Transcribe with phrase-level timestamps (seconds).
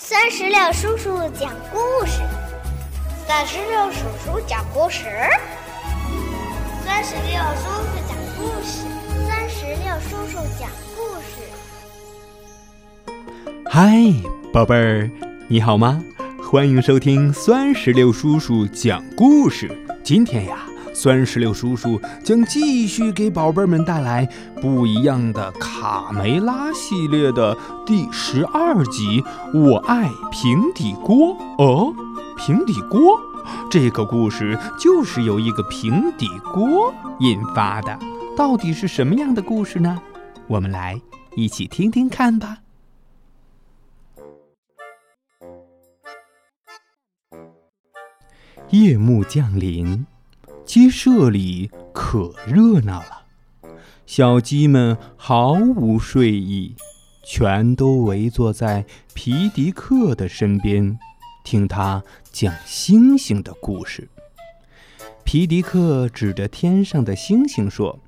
[0.00, 2.22] 三十六叔叔讲故事，
[3.26, 5.02] 三十六叔叔讲故事，
[6.86, 8.86] 三十六叔叔讲故事，
[9.26, 11.42] 三十六叔叔讲故事。
[13.68, 13.98] 嗨，
[14.52, 15.10] 宝贝儿，
[15.48, 16.00] 你好吗？
[16.48, 19.68] 欢迎收听酸石榴叔叔讲故事。
[20.04, 20.60] 今天呀。
[20.98, 24.28] 酸石榴叔叔将继续给宝贝们带来
[24.60, 27.56] 不一样的卡梅拉系列的
[27.86, 29.22] 第十二集。
[29.54, 31.94] 我爱平底锅哦，
[32.36, 33.16] 平底锅，
[33.70, 37.96] 这个故事就是由一个平底锅引发的。
[38.36, 40.02] 到底是什么样的故事呢？
[40.48, 41.00] 我们来
[41.36, 42.58] 一起听听看吧。
[48.70, 50.04] 夜幕降临。
[50.68, 53.22] 鸡舍里可热闹了，
[54.04, 56.74] 小鸡们毫无睡意，
[57.24, 60.98] 全都围坐在皮迪克的身边，
[61.42, 64.10] 听他讲星星的故事。
[65.24, 67.98] 皮迪克指着天上的星星说：“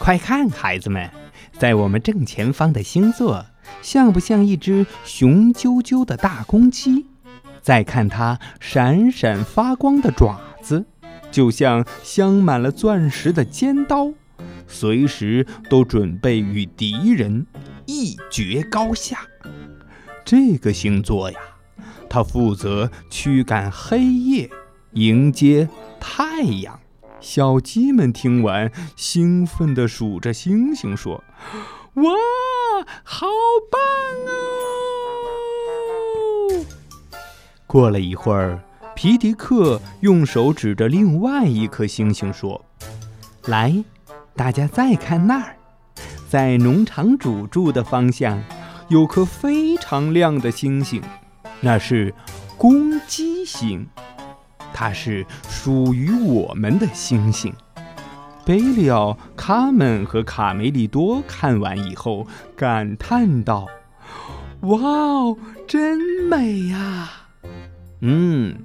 [0.00, 1.10] 快看，孩子们，
[1.58, 3.44] 在我们正前方的星座，
[3.82, 7.04] 像不像一只雄赳赳的大公鸡？
[7.60, 10.86] 再看它闪闪发光的爪子。”
[11.30, 14.12] 就像镶满了钻石的尖刀，
[14.66, 17.46] 随时都准备与敌人
[17.86, 19.26] 一决高下。
[20.24, 21.38] 这个星座呀，
[22.08, 24.50] 它负责驱赶黑夜，
[24.92, 25.68] 迎接
[26.00, 26.80] 太阳。
[27.20, 31.22] 小鸡们听完，兴奋地数着星星，说
[31.94, 32.12] ：“哇，
[33.02, 33.26] 好
[33.70, 33.80] 棒
[34.26, 34.36] 哦！”
[37.66, 38.62] 过了一会儿。
[38.96, 42.64] 皮迪克用手指着另外一颗星星说
[43.44, 43.84] ：“来，
[44.34, 45.54] 大家再看那儿，
[46.30, 48.42] 在农场主住的方向，
[48.88, 51.02] 有颗非常亮的星星，
[51.60, 52.12] 那是
[52.56, 53.86] 公鸡星，
[54.72, 57.52] 它是属于我们的星星。”
[58.46, 62.26] 贝利奥、卡门和卡梅利多看完以后
[62.56, 63.66] 感叹道
[64.62, 65.36] ：“哇哦，
[65.68, 65.98] 真
[66.30, 67.10] 美呀！”
[68.00, 68.56] 嗯。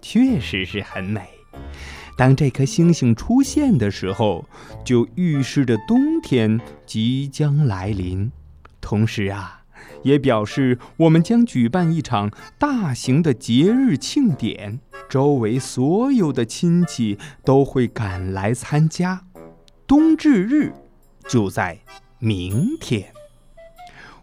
[0.00, 1.28] 确实是很美。
[2.16, 4.44] 当这颗星星出现的时候，
[4.84, 8.30] 就预示着冬天即将来临，
[8.80, 9.62] 同时啊，
[10.02, 19.24] 也表示我们将举办一场大型的节日庆典，周围所有的亲戚都会赶来参加。
[19.86, 20.72] 冬至日
[21.28, 21.78] 就在
[22.18, 23.12] 明天。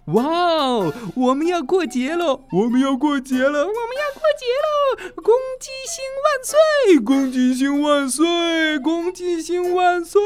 [0.08, 0.94] 哇哦！
[1.16, 2.42] 我们要过节了！
[2.54, 3.60] 我们要过节了！
[3.60, 5.12] 我们要过节了！
[5.22, 7.00] 公鸡星万岁！
[7.04, 8.80] 公鸡星万岁！
[8.80, 10.22] 公鸡星万岁！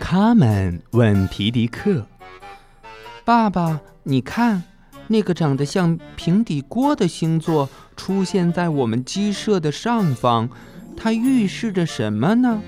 [0.00, 2.04] 他们问皮迪克
[3.24, 4.64] ：“爸爸，你看，
[5.06, 10.48] 那个长得像平底锅的星座出现在我们鸡舍的上方，
[10.96, 12.60] 它预示着什么呢？”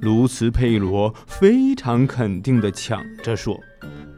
[0.00, 3.58] 卢茨佩罗非常肯定地抢着说。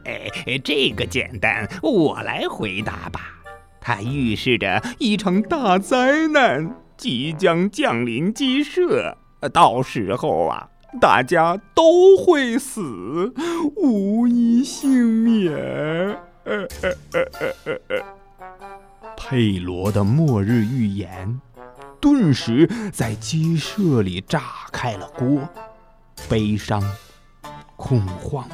[0.05, 0.29] 哎，
[0.63, 3.21] 这个简单，我来回答吧。
[3.81, 9.17] 它预示着一场大灾难即将降临鸡舍，
[9.53, 10.69] 到时候啊，
[10.99, 13.33] 大家都会死，
[13.75, 16.17] 无一幸免。
[19.15, 21.41] 佩罗的末日预言
[22.09, 24.41] 顿时在鸡舍里炸
[24.71, 25.45] 开了锅，
[26.29, 26.81] 悲伤，
[27.75, 28.47] 恐慌。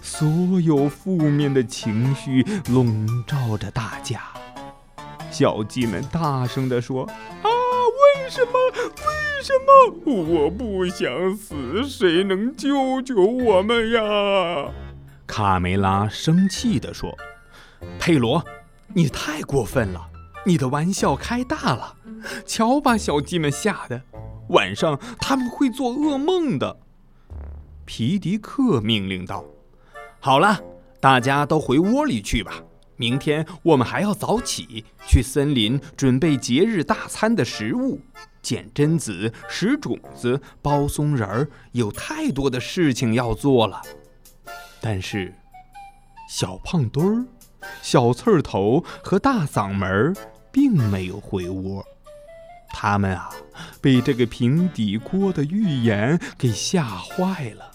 [0.00, 0.26] 所
[0.62, 4.22] 有负面的情绪笼罩着大家，
[5.30, 7.04] 小鸡们大声地说
[7.44, 8.52] ：“啊，为什么？
[8.72, 9.52] 为什
[10.06, 10.14] 么？
[10.44, 14.72] 我不想死，谁能救救我们呀？”
[15.28, 17.14] 卡梅拉生气地说
[18.00, 18.42] ：“佩罗，
[18.94, 20.08] 你太过分了，
[20.46, 21.96] 你的玩笑开大了，
[22.46, 24.02] 瞧把小鸡们吓的，
[24.48, 26.78] 晚上他们会做噩梦的。”
[27.86, 29.44] 皮迪克命令道
[30.20, 30.60] ：“好了，
[31.00, 32.62] 大家都回窝里去吧。
[32.96, 38.00] 明天我们还要早起，去森林准备节日大餐的食物，
[38.40, 43.82] 捡榛子、拾种子、包松仁儿，有太多的事情要做了。”
[44.80, 45.34] 但是，
[46.30, 47.26] 小胖墩儿、
[47.82, 50.14] 小刺儿头和大嗓门儿
[50.54, 51.84] 并没有回窝。
[52.68, 53.28] 他们啊，
[53.80, 57.72] 被这个平底锅的预言给吓坏了。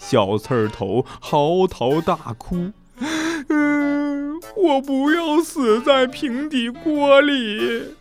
[0.00, 2.72] 小刺儿头嚎啕大哭
[3.48, 7.94] ：“嗯，我不要死在平底锅里。”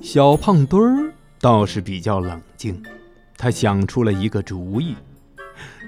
[0.00, 2.80] 小胖墩儿倒是比较冷静，
[3.36, 4.94] 他想出了一个主意：“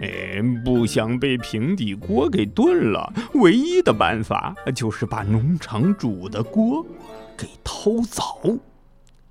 [0.01, 6.87] 哎，不想被平底锅给炖了，唯一的办法就是把农场主的锅
[7.39, 8.59] 给偷走。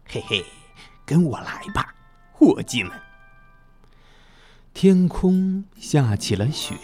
[0.08, 0.46] 嘿嘿，
[1.06, 1.94] 跟我来吧，
[2.32, 2.92] 伙计们！
[4.74, 6.76] 天空下起了雪，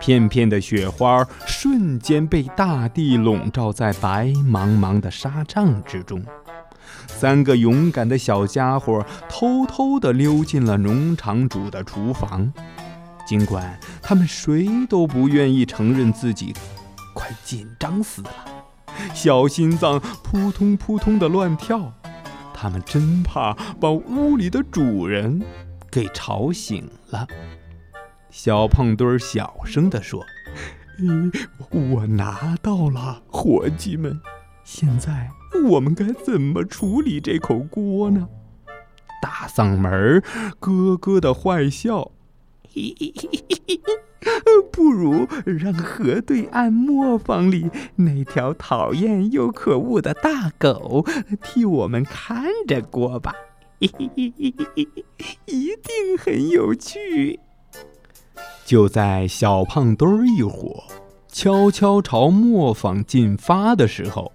[0.00, 6.24] 片片的雪花瞬间被大地笼罩在白茫茫的沙帐之中。
[7.06, 12.52] 三个勇敢的小家伙偷偷地溜进了农场主的厨房，
[13.26, 16.52] 尽管他们谁都不愿意承认自己
[17.14, 18.30] 快紧张死了，
[19.14, 21.92] 小心脏扑通扑通的乱跳。
[22.52, 25.42] 他们真怕把屋里的主人
[25.90, 27.26] 给吵醒了。
[28.30, 30.24] 小胖墩儿小声地说
[31.70, 34.20] ：“我拿到了，伙计们。
[34.64, 35.30] 现在
[35.68, 38.28] 我们该怎么处理这口锅呢？”
[39.20, 40.22] 大嗓门儿
[40.58, 42.12] 咯咯的坏笑。
[42.72, 43.80] 嘿嘿嘿嘿嘿
[44.72, 51.04] 不如让河对岸磨坊里那条讨厌又可恶的大狗
[51.42, 53.32] 替我们看着锅吧，
[53.78, 53.88] 一
[55.48, 57.40] 定很有趣。
[58.64, 60.84] 就在小胖墩儿一伙
[61.28, 64.32] 悄悄朝磨坊进发的时候，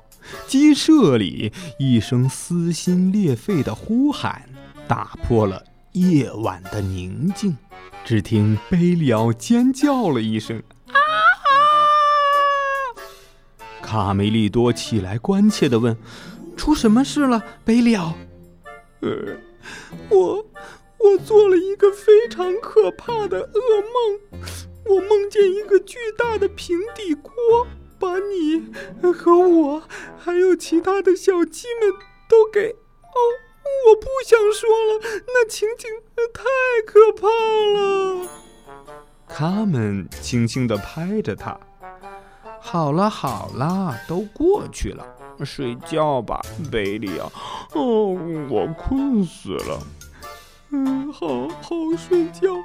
[0.47, 4.47] 鸡舍里一声撕心裂肺的呼喊
[4.87, 5.63] 打破了
[5.93, 7.57] 夜晚的宁静。
[8.05, 10.93] 只听贝里奥尖叫了一声：“啊！”
[13.83, 15.95] 卡梅利多起来关切地问
[16.57, 18.15] ：“出什么事了，贝里奥
[19.01, 19.37] ？”“呃，
[20.09, 20.45] 我
[20.97, 24.19] 我做了一个非常可怕的噩梦，
[24.85, 27.31] 我梦见一个巨大的平底锅
[27.99, 28.65] 把你
[29.13, 29.83] 和我
[30.17, 31.93] 还有其他的小鸡们
[32.27, 32.71] 都给……
[32.71, 33.19] 哦。”
[33.87, 35.89] 我不想说了，那情景
[36.33, 36.43] 太
[36.85, 38.27] 可怕了。
[39.27, 41.59] 他们轻轻地拍着他。
[42.59, 45.05] 好了好了，都过去了，
[45.45, 47.31] 睡觉吧，贝利啊。
[47.73, 48.17] 哦，
[48.49, 49.79] 我困死了。
[50.71, 52.55] 嗯，好好睡觉。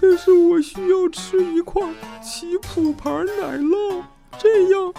[0.00, 1.82] 但是我需要吃一块
[2.22, 4.02] 奇普牌奶酪，
[4.38, 4.92] 这样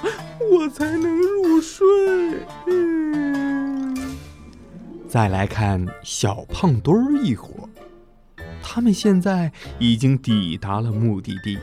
[0.51, 1.85] 我才能入睡。
[2.67, 2.92] 嗯。
[5.13, 7.69] 再来看小胖墩儿一伙，
[8.63, 11.60] 他们现在已经抵达了目的地。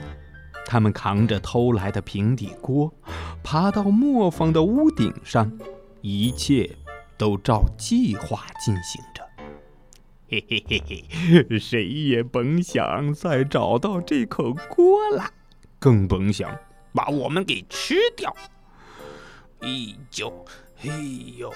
[0.64, 2.94] 他们扛着偷来的平底锅，
[3.42, 5.50] 爬到磨坊的屋顶上，
[6.00, 6.76] 一切
[7.18, 9.28] 都照计划进行着。
[10.28, 15.28] 嘿嘿嘿嘿，谁也甭想再找到这口锅了，
[15.80, 16.56] 更甭想
[16.92, 18.32] 把我们给吃掉。
[19.62, 19.68] 哎
[20.16, 20.88] 呦，嘿
[21.36, 21.52] 呦！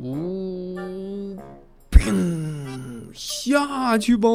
[0.00, 1.36] 呜，
[1.90, 3.12] 砰！
[3.12, 4.28] 下去吧，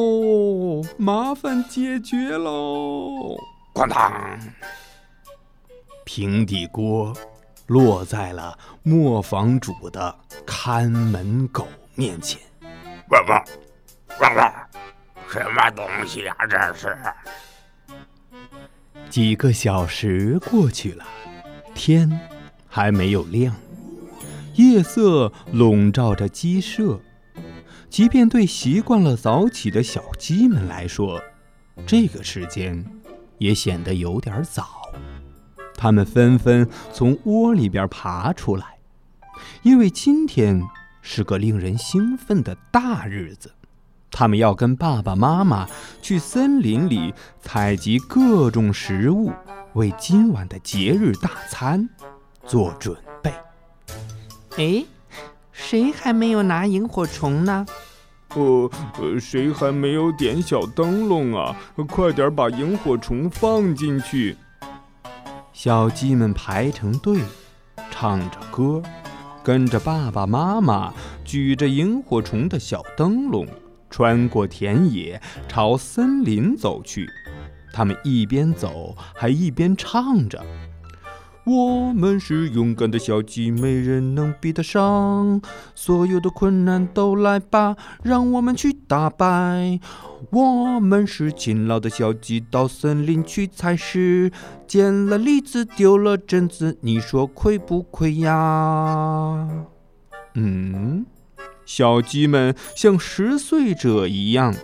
[0.98, 3.34] 麻烦解决喽！
[3.72, 4.38] 哐当，
[6.04, 7.16] 平底锅
[7.66, 10.14] 落在了磨坊主的
[10.44, 12.38] 看门狗面前。
[13.08, 13.44] 汪汪，
[14.20, 14.52] 汪汪，
[15.30, 16.36] 什么东西呀？
[16.46, 16.94] 这是？
[19.08, 21.06] 几个小时过去了，
[21.74, 22.20] 天
[22.68, 23.54] 还没有亮。
[24.56, 27.00] 夜色笼罩着鸡舍，
[27.90, 31.20] 即便对习惯了早起的小鸡们来说，
[31.86, 32.84] 这个时间
[33.38, 34.92] 也显得有点早。
[35.76, 38.78] 它们纷纷从窝里边爬出来，
[39.62, 40.62] 因为今天
[41.02, 43.52] 是个令人兴奋的大日子。
[44.10, 45.68] 他们要跟爸爸妈妈
[46.00, 49.32] 去森林里采集各种食物，
[49.72, 51.88] 为今晚的节日大餐
[52.46, 52.96] 做准。
[54.56, 54.84] 哎，
[55.50, 57.66] 谁还没有拿萤火虫呢？
[58.36, 58.70] 呃，
[59.18, 61.56] 谁还没有点小灯笼啊？
[61.88, 64.36] 快点把萤火虫放进去！
[65.52, 67.20] 小鸡们排成队，
[67.90, 68.80] 唱着歌，
[69.42, 70.94] 跟着爸爸妈妈
[71.24, 73.48] 举着萤火虫的小灯笼，
[73.90, 77.08] 穿过田野，朝森林走去。
[77.72, 80.40] 他们一边走，还一边唱着。
[81.46, 85.42] 我们是勇敢的小鸡，没人能比得上。
[85.74, 89.78] 所有的困难都来吧，让我们去打败。
[90.30, 94.32] 我们是勤劳的小鸡，到森林去采食，
[94.66, 99.46] 捡了栗子，丢了榛子，你说亏不亏呀？
[100.36, 101.04] 嗯，
[101.66, 104.54] 小鸡们像拾穗者一样，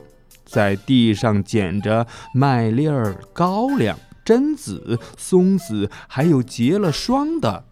[0.47, 3.99] 在地上捡着麦粒儿、高粱。
[4.31, 7.65] 榛子、松子，还有结了霜的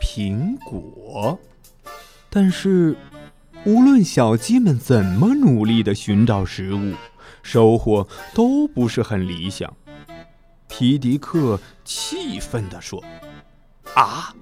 [0.00, 1.38] 苹果。
[2.30, 2.96] 但是，
[3.66, 6.94] 无论小鸡们怎么努力地寻找食物，
[7.42, 9.70] 收获都不是很理想。
[10.68, 13.04] 皮迪克气愤地说
[13.94, 14.34] ：“啊，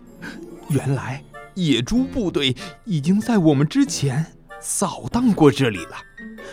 [0.68, 2.54] 原来野猪部队
[2.84, 4.26] 已经在我们之前
[4.60, 5.96] 扫荡过这里了，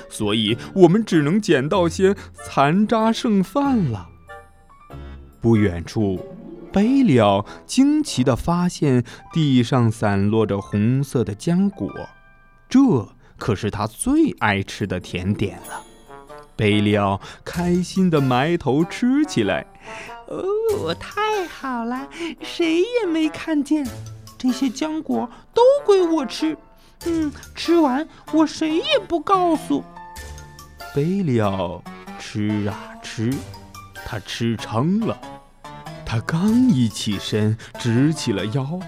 [0.09, 4.09] 所以我们只能捡到些残渣剩饭了。”
[5.41, 6.23] 不远处，
[6.71, 11.89] 贝利奥惊奇地发现地上散落着红色的浆果，
[12.69, 12.79] 这
[13.37, 15.81] 可是他最爱吃的甜点了。
[16.55, 19.65] 贝利奥开心地埋头吃起来。
[20.27, 22.07] 哦，太好了，
[22.41, 23.85] 谁也没看见，
[24.37, 26.55] 这些浆果都归我吃。
[27.05, 29.83] 嗯，吃完我谁也不告诉。
[30.93, 31.83] 贝利奥
[32.19, 33.33] 吃啊吃，
[34.05, 35.19] 他吃撑了。
[36.11, 38.81] 他刚一起身，直起了腰，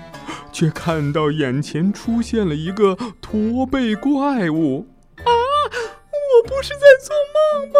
[0.51, 4.85] 却看到眼前出现了一个驼背怪物。
[5.19, 5.23] 啊！
[5.23, 7.79] 我不是在做梦吧？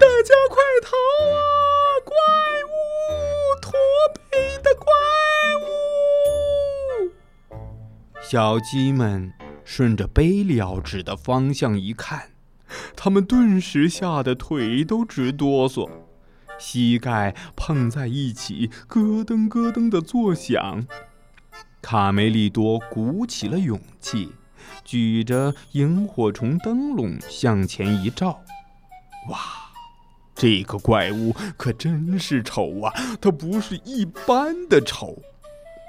[0.00, 0.96] 大家快逃
[1.30, 1.38] 啊！
[2.04, 2.16] 怪
[2.66, 2.74] 物，
[3.60, 3.70] 驼
[4.28, 4.84] 背的怪
[7.54, 7.54] 物！
[8.20, 9.32] 小鸡们
[9.64, 12.32] 顺着贝利奥指的方向一看，
[12.96, 15.88] 他们顿时吓得腿都直哆嗦，
[16.62, 20.86] 膝盖碰在一起，咯噔咯噔的作响。
[21.82, 24.30] 卡梅利多鼓起了勇气。
[24.84, 28.40] 举着萤火虫灯笼向前一照，
[29.28, 29.38] 哇，
[30.34, 32.92] 这个怪物可真是丑啊！
[33.20, 35.20] 它不是一般的丑。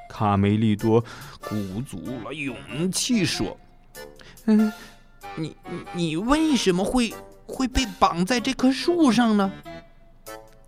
[0.10, 1.02] 卡梅利多
[1.40, 3.58] 鼓足了勇气说
[4.46, 4.72] ：“嗯，
[5.36, 5.56] 你
[5.94, 7.14] 你为什么会
[7.48, 9.52] 会被绑在这棵树上呢？”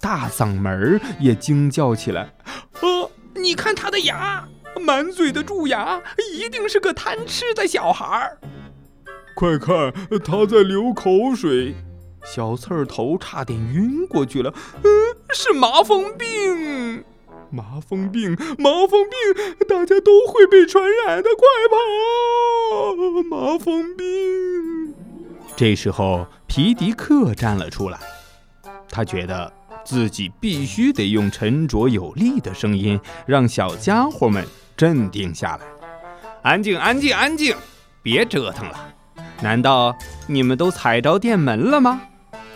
[0.06, 2.32] 大嗓门也惊叫起来
[2.80, 4.48] ：“呃，你看他的牙！”
[4.80, 6.00] 满嘴的蛀牙，
[6.32, 8.38] 一定是个贪吃的小孩儿。
[9.34, 9.92] 快看，
[10.24, 11.74] 他在流口水，
[12.24, 14.54] 小刺儿头差点晕过去了。
[14.84, 14.92] 嗯，
[15.34, 17.04] 是麻风病。
[17.50, 23.24] 麻风病，麻风病，大家都会被传染的，快跑！
[23.24, 24.94] 麻风病。
[25.56, 27.98] 这时候，皮迪克站了出来，
[28.88, 29.52] 他觉得
[29.86, 34.46] 自己必须得用沉着有力的声音，让小家伙们。
[34.78, 35.66] 镇定下来，
[36.42, 37.56] 安静，安静，安静，
[38.04, 38.94] 别折腾了。
[39.42, 39.96] 难道
[40.28, 42.02] 你们都踩着店门了吗？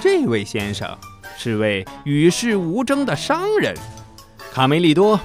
[0.02, 0.98] 这位先生
[1.38, 3.74] 是位与世无争的商人。
[4.52, 5.18] 卡梅利多，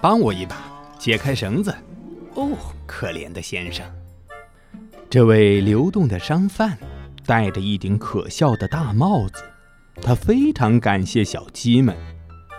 [0.00, 0.56] 帮我一把，
[0.98, 1.74] 解开绳子。
[2.36, 2.52] 哦，
[2.86, 3.84] 可怜的先生。
[5.10, 6.78] 这位流动的商贩
[7.26, 9.42] 戴着一顶可笑的大帽子，
[10.02, 11.96] 他非常感谢小鸡们。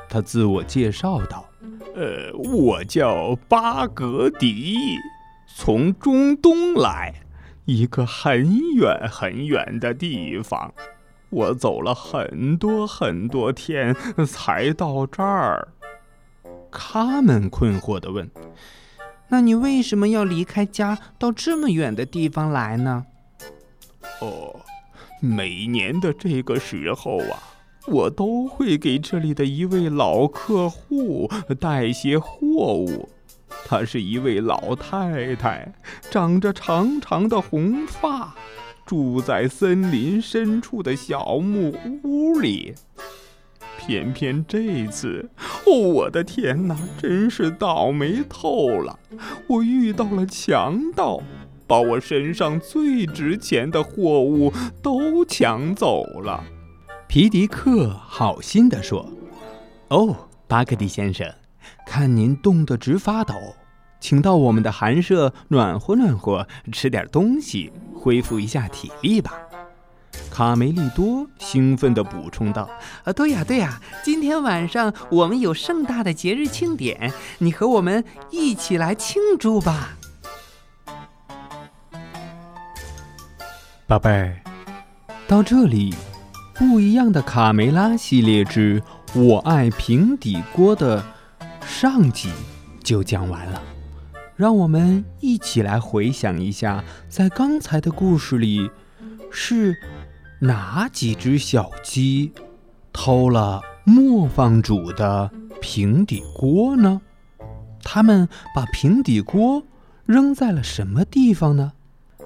[0.09, 1.45] 他自我介绍道。
[1.93, 4.77] 呃，我叫巴格迪，
[5.57, 7.13] 从中东来，
[7.65, 10.73] 一个很远很远的地方。
[11.29, 13.95] 我走了很多很多天
[14.25, 15.69] 才到这儿。
[16.71, 18.29] 他们困惑地问
[19.27, 23.05] ：“那你为什么要离开家到这么远的地方来呢？”
[24.21, 24.50] 哦，
[25.21, 27.39] 每年的这个时候啊。
[27.87, 31.27] 我都会给这里的一位老客户
[31.59, 33.09] 带些货物。
[33.65, 35.73] 她是一位老太太，
[36.11, 38.35] 长着长长的红发，
[38.85, 42.75] 住在森林深处的小木屋里。
[43.79, 45.31] 偏偏这次，
[45.65, 48.99] 哦，我的天哪，真是倒霉透了！
[49.47, 51.19] 我遇到了强盗，
[51.71, 54.51] 把我身上最值钱的货物
[54.83, 56.43] 都抢走了。
[57.07, 59.09] 皮迪克好心地说
[59.87, 61.33] ：“哦，巴克蒂先生，
[61.87, 63.33] 看您冻得直发抖，
[64.01, 69.31] 请到我们的寒舍暖和暖和，吃点东西，恢复一下体力吧。”
[70.29, 72.69] 卡梅利多兴奋地补充道
[73.05, 79.97] ：“啊，对呀，对呀，今天晚上我们有盛大的节日庆典，你和我们一起来庆祝吧。”
[83.91, 84.39] 宝贝儿，
[85.27, 85.93] 到这里。
[86.53, 88.81] 不一样的卡梅拉系列之
[89.21, 91.03] 《我爱平底锅》的
[91.65, 92.31] 上集
[92.81, 93.61] 就讲完了，
[94.37, 98.71] 让我们一起来回想一下，在刚才的故事里，
[99.29, 99.75] 是
[100.39, 102.31] 哪几只小鸡
[102.93, 105.29] 偷了磨坊主的
[105.59, 107.01] 平底锅呢？
[107.83, 109.63] 他们把平底锅
[110.05, 111.73] 扔在了什么地方呢？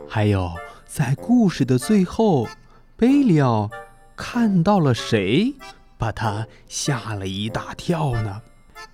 [0.07, 0.51] 还有，
[0.95, 2.47] 在故事的最后，
[2.95, 3.69] 贝利奥。
[4.15, 5.53] 看到了谁，
[5.97, 8.41] 把他吓了一大跳呢？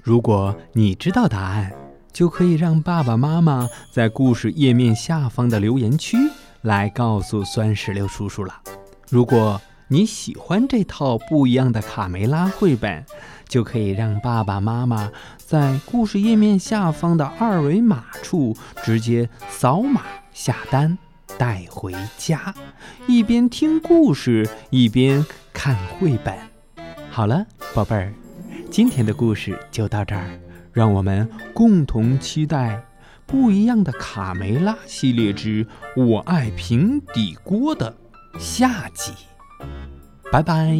[0.01, 1.72] 如果你知道答案，
[2.12, 6.17] 就可以让爸爸妈妈在故事页面下方的留言区
[6.62, 8.60] 来告诉酸石榴叔叔了。
[9.08, 13.05] 如果你喜欢这套不一样的卡梅拉绘本，
[13.48, 20.01] 就可以让爸爸妈妈在故事页面下方的二维码处直接扫码
[20.34, 20.98] 下单，
[21.41, 22.53] 带回家，
[23.07, 26.38] 一边听故事一边看绘本。
[27.10, 27.43] 好了，
[27.74, 28.13] 宝贝儿，
[28.69, 30.39] 今天的故事就到这儿，
[30.71, 32.79] 让我们共同期待
[33.25, 35.65] 不一样的卡梅拉系列之
[36.05, 37.91] 《我爱平底锅》的
[38.38, 39.12] 下集。
[40.31, 40.77] 拜拜。